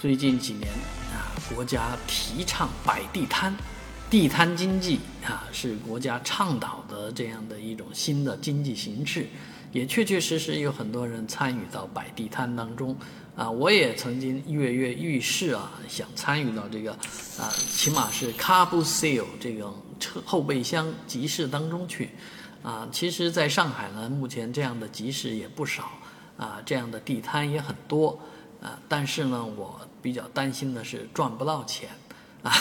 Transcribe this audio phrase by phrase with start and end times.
[0.00, 0.70] 最近几年
[1.12, 3.52] 啊，国家提倡摆地摊，
[4.08, 9.26] 地摊经济啊是国家倡导的这样的一种新的经济形式，
[9.72, 12.96] 也确确实实有很多人参与到摆地摊当中
[13.34, 13.50] 啊。
[13.50, 16.92] 我也曾经跃跃欲试啊，想参与到这个
[17.36, 22.10] 啊，起码是 c a r b o sale 这种车后备箱集市当中去
[22.62, 22.88] 啊。
[22.92, 25.90] 其实，在上海呢，目前这样的集市也不少
[26.36, 28.16] 啊，这样的地摊也很多。
[28.60, 31.88] 啊，但是呢，我比较担心的是赚不到钱，
[32.42, 32.52] 啊，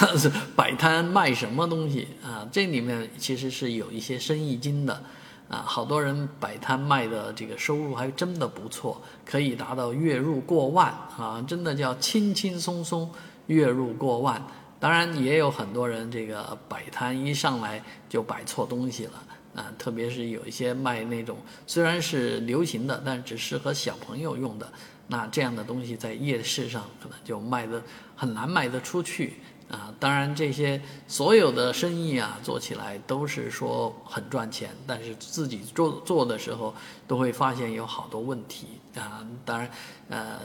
[0.55, 2.47] 摆摊卖什么东西啊？
[2.51, 5.01] 这里面其实是有一些生意经的，
[5.49, 13.11] 啊，好多人摆摊卖的这个收入还真的不错，可以达到月入过万啊，真的叫轻轻松松
[13.47, 14.41] 月入过万。
[14.79, 19.13] 当然也有很多人这个摆摊一上来就摆错东西了，
[19.57, 24.71] 啊，特别是有一些卖那种虽然是流行的，但只适合小朋友用的。
[25.09, 27.81] 那这样的东西在夜市上可能就卖的
[28.13, 29.35] 很难卖得出去
[29.69, 29.93] 啊！
[29.99, 36.75] 当然，这些所有的生意啊，做起来都是说很赚钱，但是自己做做的时候
[37.07, 39.25] 都会发现有好多问题啊！
[39.45, 39.71] 当然，
[40.09, 40.39] 呃，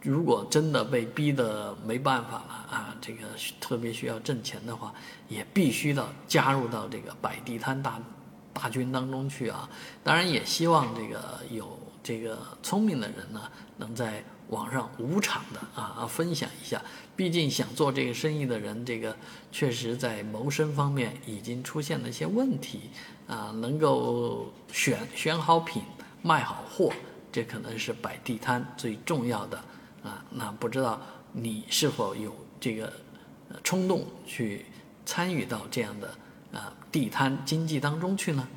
[0.00, 3.26] 如果真的被逼得没办法了啊，这个
[3.60, 4.94] 特别需要挣钱的话，
[5.28, 8.00] 也必须的加入到这个摆地摊大
[8.58, 9.68] 大军当中去啊！
[10.02, 11.78] 当然，也希望这个有。
[12.00, 13.42] 这个聪明的人呢，
[13.76, 16.80] 能在网上无偿的啊分享一下。
[17.14, 19.14] 毕竟想做这个生意的人，这个
[19.52, 22.88] 确实在谋生方面已经出现了一些问题
[23.26, 23.52] 啊。
[23.60, 25.82] 能够选选好品、
[26.22, 26.90] 卖好货，
[27.30, 29.58] 这可能是摆地摊最重要的
[30.02, 30.24] 啊。
[30.30, 30.98] 那不知道
[31.32, 32.90] 你是否有这个
[33.62, 34.64] 冲动去
[35.04, 36.08] 参与到这样的
[36.52, 38.48] 啊地摊经济当中去呢？